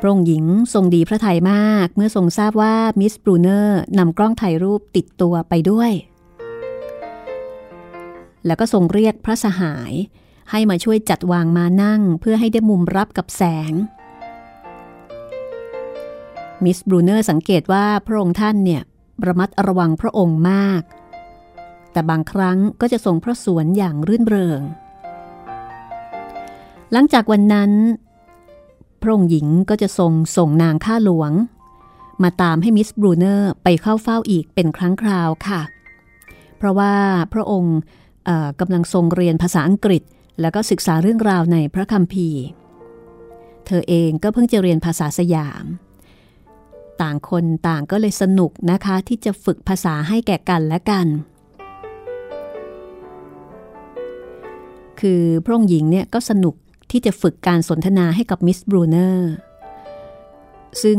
[0.00, 5.92] พระองค์หญิงทรงดีพระทัยมากเมื่อทรงทราบว่ามิสบรูเนอร์นำกล้องถ่ายรูปติดตัวไปด้วย
[8.46, 9.92] แล้วก็ทรงเรียกพระสหาย
[10.50, 13.72] ให้มาช่วยจัดวางมานั่งเพื่อให้ได้มุมรับกับแสง
[16.64, 18.82] มิสบรูเนอร์สังเกตว่าพระองค์ท่านเนี่ย
[19.26, 20.82] ระมัดระวังพระองค์มาก
[21.92, 24.60] แต่บางครั้งก็จะทรงพระสวนอย่างรื่นเริง
[26.92, 27.72] หลังจากวันนั้น
[29.02, 31.32] พระองค์หญิงก็จะทรงส่งนางข้าหลวง
[32.22, 35.60] มาตามให้มิสบรูเนอร์ไปเข้าเฝ้าอีกเป็นครั้งคราวค่ะ
[36.56, 36.94] เพราะว่า
[37.32, 37.78] พระองค์
[38.60, 40.02] กำลังทรงเรียนภาษาอังกฤษ
[40.40, 42.42] แล้วก็ศึกษาเรื่องราวในพระคัมภีร์
[43.66, 45.64] เธอเองก็เพิ่งจะเรียนภาษาสยาม
[47.02, 51.06] ต่างคนต่างก็เลยสนุกนะคะที่จะฝึกภาษาให้แก่กันและกัน
[55.00, 56.54] คือพระองค์หญิงเนี่ยก็สนุก
[56.90, 59.32] ที่จะฝึกการสนทนาให้กับมิสบรูเนอร์
[60.82, 60.98] ซึ่ง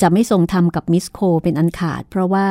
[0.00, 2.48] จะไม่ทรงทำกับมิสโคเป็นอันขาด เพราะว่า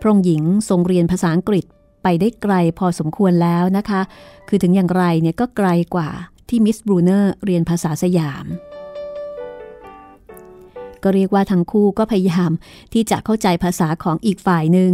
[0.00, 1.64] พระองค์หญิงทรงเรียนภาษาอังกฤษ
[2.02, 4.00] ไปได้ไกลพอสมควรแล้วนะคะ
[4.48, 6.10] คือถึงอย่างไรเนี่ยก็ไกลกว่า
[6.48, 8.46] ที่มิสบรูเนอร์เรียนภาษาสยาม
[11.02, 12.50] ก็เรียกว่าทั้งคู่ก็พยายาม
[12.92, 14.92] ที่จะเข้าใจภาษาของอีกฝ่ายหนึ่ง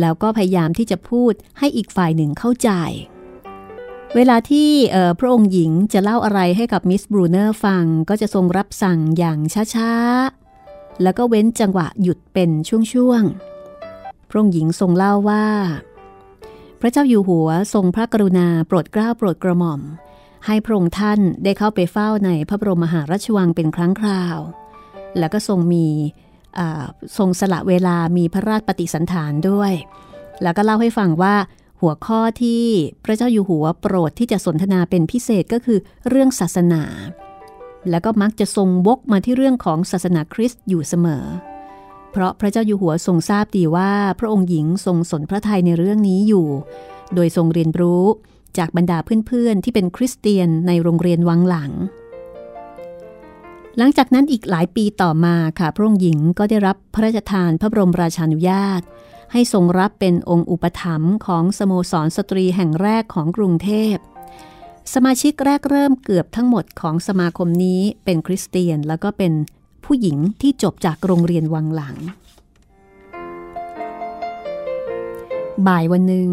[0.00, 2.70] แล้วก็พยายามที่จะพูดให้อีกฝ่ายหนึ่งเข้าใจ
[4.16, 4.70] เวลาที่
[5.18, 9.38] พระองค์หญิงจะเล่าอะไรให้กับมิสบรูเนอร์ฟังก็จะทรงรับสั่งอย่าง
[9.74, 15.46] ช้าๆ แล้วก็เว้นจังหวะหยุดเป็นช่วงๆ พระองค์หญิงทรงเล่าว่า
[16.80, 19.80] พระเจ้าอยู่หัวทรงพระกรุณาโปรดเกล้าโปรดกระหม่อม
[20.46, 24.38] ให้พระองค์ท่านได้เข้าไปเฝ้าในพระบรมมหาราชวังเป็นครั้งคราว
[25.18, 25.86] แล้วก็ทรงมี
[27.18, 29.72] ทรงสละเวลามีพระราชปฏิสันฐานด้วย
[30.42, 31.34] แล้วก็เล่าให้ฟังว่า
[31.80, 32.64] หัวข้อที่
[33.04, 36.82] พระเจ้าอยู่หัวโปรดที่จะสนทนาเป็นพิเศษก็คือเรื่องศาสนา
[37.90, 41.24] แล้วก็มักจะทรงวกมาที่เรื่องของศาสนาคริสต์อยู่เสมอ
[42.10, 46.46] เพราะพระเจ้าอยู่หัวทรงทราบดีว่าพระองค์หญิงทรงสนพระทัยในเรื่องนี้อยู่
[47.14, 48.04] โดยทรงเรียนรู้
[48.58, 51.72] จากบรรดาเพื่อนๆ ที่เป็นคริสเตียนในโรงเรียนวังหลัง
[53.78, 58.82] หลังจากนั้นอีกหลายปีต่อมาค่ะพระองค์หญิงก็ได้รับพระราชทานพระบรมราชานุญาต
[59.36, 63.96] ให้ทรงรับเป็นองค์อุปถัมภ์ของสโมสรสตรีแห่งแรกของกรุงเทพ
[64.94, 69.32] สมาชิกแรกเริ่มเกือบทั้งหมดของสมาคมนี้เป็นคริสเตียนแล้วก็เป็น
[69.84, 71.96] ผู้หญิงที่จบจากโรงเรียนวังหลัง
[75.66, 76.30] บ่ายวันหนึ่ง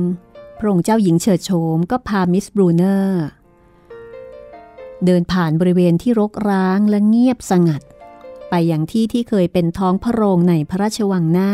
[0.58, 3.26] พระองค์เจ้าหญิงเฉิดโฉมก็พามิสบรูเนอร์
[5.06, 7.82] เดินผ่านบริเวณที่รกร้างและเงียบสงัด
[8.50, 11.54] ไปอย่างที่ที่เคยเป็นท้องพระโรงในพระราชวังหน้า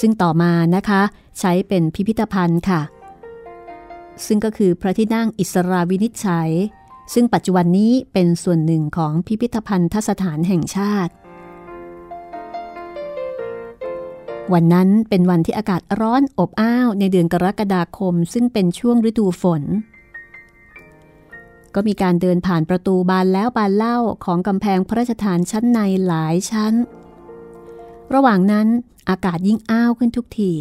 [0.00, 1.02] ซึ่งต่อมานะคะ
[1.38, 2.80] ใช้เป็นพิพิธภัณฑ์ค่ะ
[4.26, 6.50] ซึ่งก็คือพระที่นั่งอิสราวินิจฉัย
[7.14, 11.12] ซึ่งปัจจุบันนี้เป็นส่วนหนึ่งของพิพิธภัณฑ์ทสถานแห่งชาติ
[14.52, 19.62] วันนั้นเป็นวันที่อากาศร้อนอบอ้าวในเดือนกรกฎาคม ซึ่งเป็นช่วงฤดูฝน
[21.74, 26.74] ก็มีการเดินผ่านประตูบานแล้วบานเล่าของกำแพงพระราชฐานชั้นในหลายชั้น
[28.14, 28.66] ระหว่างนั้น
[29.10, 30.52] อากาศยิ่งอ้าวขึ้นทุกที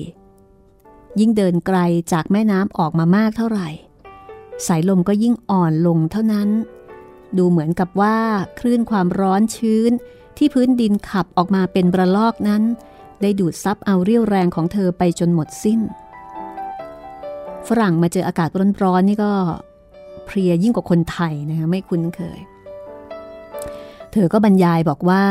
[1.19, 1.77] ยิ่งเดินไกล
[2.12, 3.69] จากแม่น้ำออกมามากเท่าไหร่
[4.67, 6.49] สายลมก็ยิ่งอ่อนลงเท่านั้น
[7.38, 8.17] ดูเหมือนกับว่า
[8.60, 9.91] คลื่นความร้อนชื้น
[10.38, 12.63] ที่พื้นดินขับออกมาเป็นระลอกนั้น
[13.21, 15.79] ได้ดูดซับเอาเรี่ยวแรงของเธอไปจนหมดสิ้น
[17.67, 18.49] ฝรั่งมาเจออากาศ
[18.83, 19.31] ร้อนๆนี่ก็
[20.25, 22.39] เพลียยิ่งกว่าคนไทยนะคะไม่คุ้นเคย
[24.12, 25.23] เธอก็บรรยายบอกว่า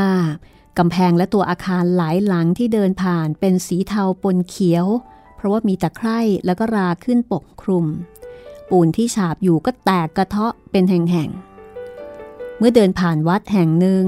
[0.79, 4.87] กำแพงและตัวอาคารหลายหลังที่เดินผ่านเป็นสีเทาปนเขียว
[5.37, 7.87] เพราะว่ามีตะไคร่แล้วก็ราขึ้นปกคลุม
[8.71, 14.05] ปูนที่ฉาบอยู่ก็แตกกระเทาะเป็นแห่งๆ เมื่อเดินผ่านวัดแห่งหนึ่ง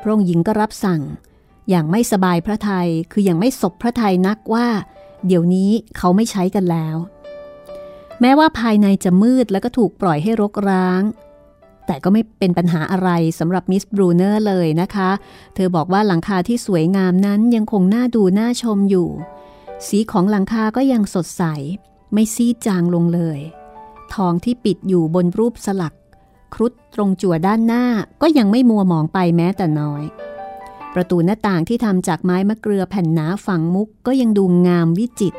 [0.00, 1.02] พระองค์หญิงก็รับสั่ง
[1.68, 4.66] อย่างไม่สบายพระไทยคืออย่างไม่ศพพระไทยนักว่า
[5.26, 6.96] เดี๋ยวนี้เขาไม่ใช้กันแล้ว
[8.20, 11.02] แม้ว่าภายในจะมืดแล้วก็ถูกปล่อยให้รกร้าง
[11.88, 15.10] แต่ก็ไม่เป็นปัญหาอะไรสำหรับมิสบรูเนอร์เลยนะคะ
[15.54, 19.08] เธอบอกว่าหลังคาที่สวยงามนั้นยังคงน่าดูน่าชมอยู่
[19.86, 21.42] สีของหลังคาก็ยังสดใส
[22.12, 23.40] ไม่ซีดจางลงเลย
[24.14, 25.94] ทองที่ปิดอยู่บนรูปสลัก
[26.54, 27.84] ครุฑตรงจั่วด้านหน้า
[28.22, 30.02] ก็ยังไม่มัวหมองไปแม้แต่น้อย
[30.94, 35.38] ประตูหน้าต่างที่ทำจากไม้มะเกลือแผ่นหนาฝังมุกก็ยังดูงามวิจิตร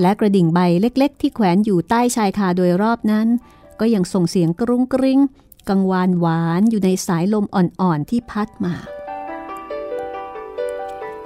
[0.00, 3.28] และกระดิ่งใบเล็ก ๆ ที่แขวนอยู่ใต้ชายคาโดยรอบนั้น
[3.80, 5.20] ก็ยังส่งเสียงกรุ้งกริ้ง
[5.68, 8.74] กังวานหวานอยู่ในสายลมอ่อนๆที่พัดมา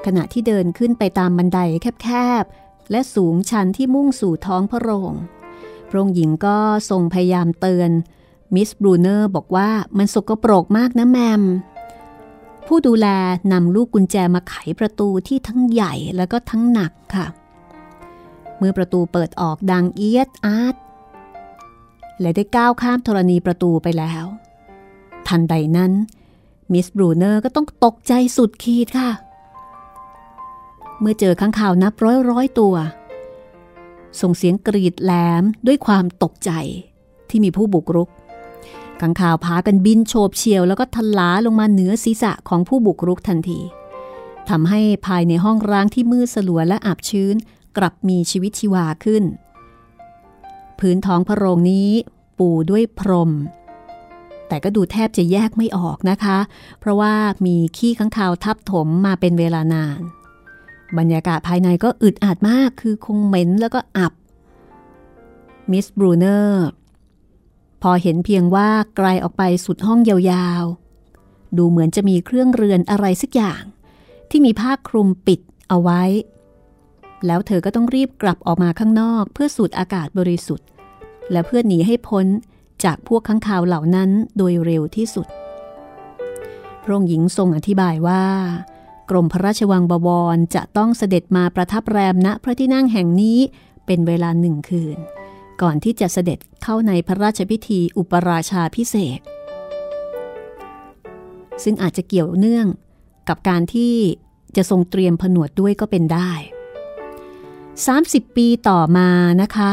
[0.04, 1.58] ขณะที่เดินขึ้นไปตามบันได
[2.02, 2.08] แค
[2.42, 5.12] บๆ และสูงชันที่มุ่งสู่ท้องพระโรง
[5.88, 6.58] พระองค์หญิงก็
[6.90, 7.90] ทรงพยายามเตือน
[8.54, 11.42] มิสบรูเนอร์บอกว่ามันสกปรกมากนะแมม
[12.66, 13.06] ผู้ดูแล
[13.52, 17.26] นำลูกกุญแจมาไขประตูที่ทั้งใหญ่แล้วก็ทั้งหนักค่ะ
[18.58, 20.74] เมื่อประตูเปิดออกดังเอียดอาร์ต
[22.20, 24.24] และได้ก้าวข้ามธรณีประตูไปแล้ว
[25.29, 25.92] ทันใดนั้น
[26.72, 29.11] มิสบรูเนอร์ก็ต้องตกใจสุดขีดค่ะ
[31.00, 32.74] เมื่อเจอข้างข่าวนับร้อยร้อยตัว
[34.20, 36.50] ส่งเสียงกรีดแหลมด้วยความตกใจ
[37.29, 38.09] ที่มีผู้บุกรุก
[39.00, 43.61] ข้างข่าวพากันบินโฉบเฉียว แล้วก็ทลาลงมาเหนือศีรษะของผู้บุกรุกทันที
[44.48, 47.35] ทำให้ภายในห้องร้างที่มืดสลัวและอับชื้น
[47.77, 49.24] กลับมีชีวิตชีวาขึ้น
[50.80, 51.90] พื้นท้องพระโรงนี้
[52.38, 53.30] ปูด้วยพรม
[54.48, 56.38] แต่ก็ดูแทบจะแยกไม่ออกนะคะ
[56.80, 57.14] เพราะว่า
[57.46, 60.00] มีขี้ข้างคาวทับถมมาเป็นเวลานาน
[60.98, 64.12] บรรยากาศภายในก็อึดอัดมากคือคงเหม็นแล้วก็อับ
[65.70, 66.66] มิสบรูเนอร์
[67.82, 73.62] พอเห็นเพียงว่าไกลออกไปสุดห้องยาวๆ ดูเหมือนจะมีเครื่องเรือนอะไรสักอย่าง
[74.30, 76.02] ที่มีผ้าคลุมปิดเอาไว้
[77.26, 80.66] แล้วเธอก็ต้องรีบกลับออกมาข้างนอกเพื่อสูดอากาศบริสุทธิ์
[81.32, 82.26] และเพื่อหนีให้พ้น
[82.84, 85.26] จากพวกข้างคาวเหล่านั้นโดยเร็วที่สุด
[86.82, 88.24] พระองค์หญิงทรงอธิบายว่า
[89.10, 93.38] กรมพระราชวังบวรจะต้องเสด็จมาประทับแรมณพระที่นั่งแห่งนี้
[93.87, 94.98] เป็นเวลาหนึ่งคืน
[95.62, 99.20] ก่อนที่จะเสด็จเข้าในพระราชพิธีอุปราชาพิเศษ
[101.64, 102.66] ซึ่งอาจจะเกี่ยวเนื่อง
[103.28, 103.94] กับการที่
[104.56, 106.32] จะทรงเตรียมผนวดด้วยก็เป็นได้
[107.82, 109.08] 30 ปีต่อมา
[109.42, 109.72] นะคะ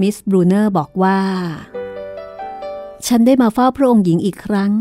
[0.00, 1.18] มิสบรูเนอร์บอกว่า
[3.06, 4.72] ฉันได้มาเฝ้าพระองค์หญิงอีกครั้ง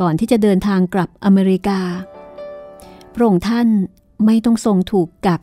[0.00, 1.80] ก่อนที่จะเดินทางกลับอเมริกา
[3.14, 3.68] พระองค์ท่าน
[4.26, 5.40] ไม่ต้องทรงถูกกัก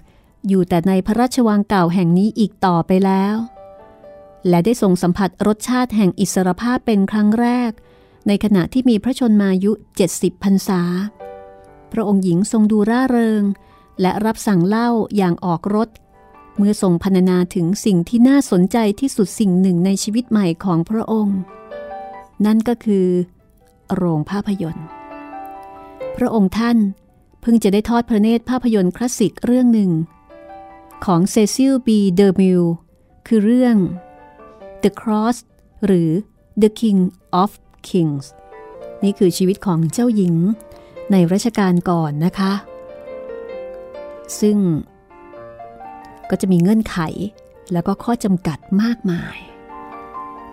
[0.47, 3.35] อยู่แต่ในพระราชวังเก่าแห่งนี้อีกต่อไปแล้ว
[4.47, 7.71] และได้ทรงสัมผัสรสชาติแห่งอิสรภาพเป็นครั้งแรก
[8.27, 9.71] ในขณะที่มีพระชนมายุ
[10.07, 10.81] 70พรรษา
[11.91, 13.43] พระองค์หญิงทรงดูร่าเริง
[14.01, 15.89] และรับสั่งเล่าอย่างออกรถ
[16.57, 21.39] เมื่อทรงพรรณนาถึงสิ่งที่น่าสนใจที่สุดสิ่งหนึ่งในชีวิตใหม่ของพระองค์
[22.45, 23.07] นั่นก็คือ
[23.95, 24.85] โรงภาพยนตร์
[26.17, 26.77] พระองค์ท่าน
[27.41, 29.91] เพิ่งจะได้ทอดพระเนตรภาพยนตร์คลาสสิกเรื่องหนึ่ง
[31.05, 32.63] ของเซซิลบีเดอมิลล์
[33.27, 33.75] คือเรื่อง
[34.83, 35.37] The Cross
[35.85, 36.09] หรือ
[36.61, 36.99] The King
[37.41, 37.51] of
[37.87, 38.25] Kings
[39.03, 40.35] นี่คือชีวิตของเจ้าหญิง
[41.11, 42.53] ในรัชกาลก่อนนะคะ
[44.41, 44.57] ซึ่ง
[46.29, 46.97] ก็จะมีเงื่อนไข
[47.73, 49.37] แล้วก็ข้อจำกัดมากมาย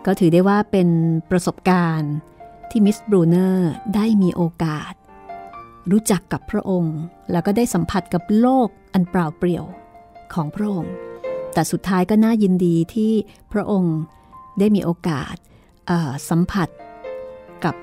[0.07, 0.89] ก็ถือได้ว่าเป็น
[1.31, 2.15] ประสบการณ์
[2.71, 4.93] ที่มิสบรูเนอร์ได้มีโอกาส
[5.91, 6.97] รู้จักกับพระองค์
[7.33, 9.65] แล้วก็ได้สัมผัสกับโลกอันเปล่าเปลี่ยว
[10.35, 10.93] ของพระองค์
[11.55, 13.13] แต่สุดท้ายก็น่ายินดีที่
[13.53, 13.97] พระองค์
[14.59, 15.35] ได้มีโอกาส
[16.29, 16.69] สัมผัส
[17.65, 17.75] กับ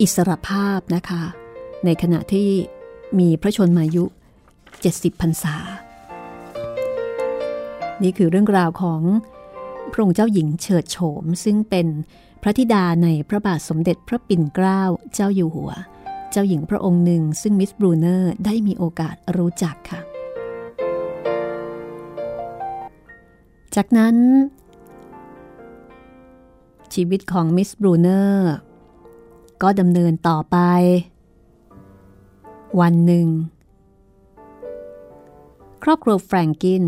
[0.00, 1.22] อิสรภาพนะคะ
[1.84, 2.48] ในขณะที่
[3.18, 4.04] มีพระชนมายุ
[4.82, 5.56] 70พรรษา
[8.02, 9.02] นี่คือเรื่องราวของ
[9.92, 11.86] พระองค์เจ้าหญิงเฉิดโฉม ซึ่งเป็น
[12.42, 14.82] พระธิดาในพระบาทสมเด็จพระปิ่นเกล้า
[15.14, 15.72] เจ้าอยู่หัว
[16.30, 20.00] เจ้าหญิงพระองค์หนึ่งซึ่งมิสบรูเนอร์ได้มีโอกาสรู้จักค่ะ
[23.74, 24.16] จากนั้น
[26.94, 28.50] ชีวิตของมิสบรูเนอร์
[29.62, 30.56] ก็ดำเนินต่อไป
[32.80, 33.26] วันหนึ่ง
[35.86, 36.84] ครอบครัวแฟรงกิน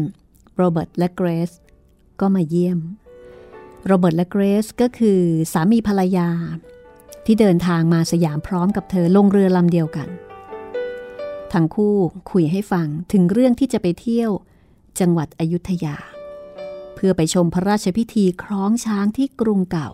[0.57, 1.51] โรเบิร์ตและเกรซ
[2.21, 2.79] ก็มาเยี่ยม
[3.87, 5.21] โรเบิร์ตและเกรซก็คือ
[5.53, 6.29] สามีภรรยา
[7.25, 10.09] ที่เดินทางมาสยามพร้อมกับเธอลงเรือลำเดียวกัน
[11.53, 11.97] ทั้งคู่
[12.31, 14.31] คุยให้ฟังถึงเรื่องที่จะไปเที่ยว
[15.01, 15.97] จังหวัดอยุธยา
[16.95, 19.91] เพื่อไปชมพระราชพิธีคล้องช้างที่กรุงเก่า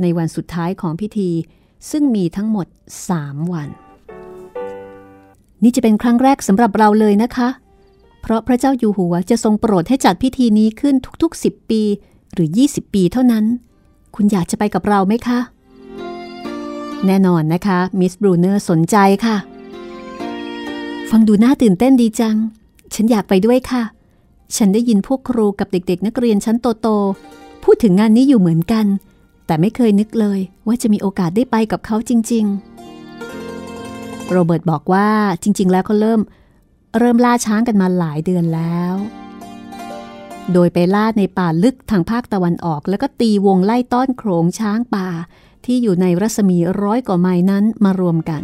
[0.00, 1.30] ในวันสุดท้ายของพิธี
[1.90, 2.66] ซึ่งมีทั้งหมด
[3.10, 3.68] 3 วัน
[5.62, 7.50] นี่จะเป็นครั้งแรกสำหรับเราเลยนะคะ
[8.26, 11.82] เพราะพระเจ้าอยู่หัวจะทรงโปรดให้จัดพิธีนี้ขึ้นทุกๆ 10 ปี
[12.34, 13.44] หรือ 20 ปีเท่านั้น
[14.14, 15.38] คุณอยากจะไปกับเราไหมคะ
[17.06, 19.36] แน่นอนนะคะ มิสบรูเนอร์สนใจค่ะ
[21.10, 22.36] ฟังดูน่าตื่นเต้นดีจัง
[22.94, 23.82] ฉันอยากไปด้วยค่ะ
[24.56, 28.86] ฉันได้ยินพวกครูกับเด็กๆ นักเรียนชั้นโตๆ พูดถึงงานนี้อยู่เหมือนกัน
[29.46, 32.44] แต่ไม่เคยนึกเลยว่าจะมีโอกาสได้ไปกับเขาจริง
[33.36, 35.08] ๆ โรเบิร์ตบอกว่า
[35.42, 36.20] จริง ๆ แล้วเขาเริ่ม
[36.98, 38.94] เริ่มล่าช้างกันมาหลายเดือนแล้ว
[40.52, 45.08] โดยไปล่าในป่าลึกทางภาคตะวันออก แล้วก็ตีวงไล่ต้อนโขงช้างป่า
[45.64, 48.42] ที่อยู่ในรัศมีร้อยกว่าไม้นั้นมารวมกัน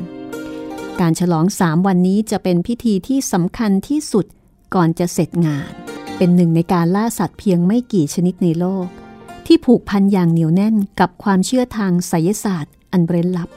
[1.00, 4.26] การฉลองสามวันนี้จะเป็นพิธีที่สำคัญที่สุด
[4.74, 5.70] ก่อนจะเสร็จงาน
[6.16, 8.86] เป็นหนึ่งในการล่าสัตว์เพียงไม่กี่ชนิดในโลก
[9.46, 13.48] ที่ผูกพันอย่างเหนียวแน่นกับความเชื่อทางไสยศาสตร์ อันเร้นลับ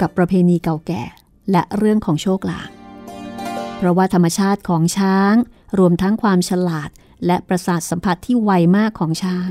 [0.00, 1.02] กับประเพณีเก่าแก่
[1.50, 2.81] และเรื่องของโชคลาง
[3.82, 5.34] เพราะว่าธรรมชาติของช้าง
[5.78, 6.90] รวมทั้งความฉลาด
[7.26, 9.50] และประสาทสัมผัสที่ไวมากของช้าง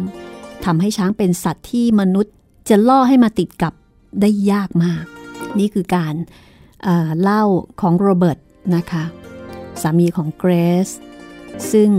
[0.66, 2.34] ทำให้ช้างเป็นสัตว์ที่มนุษย์
[2.70, 3.74] จะล่อให้มาติดกับ
[4.22, 5.04] ได้ยากมาก
[5.60, 6.14] นี่คือการ
[6.82, 7.44] เเล่า
[7.82, 8.40] ของโรเบิร์ต
[8.76, 9.04] นะคะ
[9.82, 10.52] สามีของเกร
[10.88, 10.90] ซ
[11.72, 11.90] ซึ่ง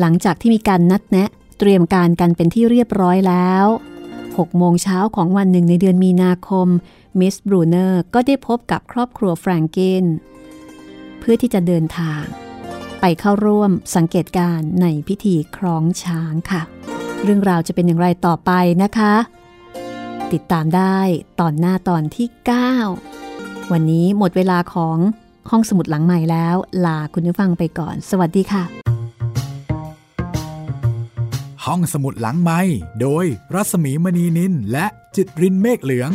[0.00, 1.28] หลังจากที่มีการนัดแนะ
[1.58, 3.66] เตรียมการกันเป็นที่เรียบร้อยแล้ว
[4.12, 6.68] 6โมงเช้าของวันหนึ่งในเดือนมีนาคม
[7.20, 10.06] มิสบรูเนอร์ก็ได้พบกับครอบครัวแฟรงเกน
[11.18, 12.22] เพื่อที่จะเดินทาง
[13.00, 16.62] ไปเข้าร่วมสังเกตการณ์ในพิธีคล้องช้างค่ะ
[17.22, 18.50] เรื่องราวจะเป็นอย่างไรต่อไป
[18.82, 19.14] นะคะ
[20.32, 20.98] ติดตามได้
[21.40, 22.28] ตอนหน้าตอนที่
[23.00, 24.96] 9 วันนี้หมดเวลาของ
[25.50, 28.64] ห้องสมุดหลังใหม่แล้ว ลาคุณผู้ฟังไปก่อน สวัสดีค่ะ
[31.66, 32.60] ห้องสมุดหลังใหม่
[33.00, 36.10] โดยรัสมีมณีนินและจิตรินเมฆเหลือง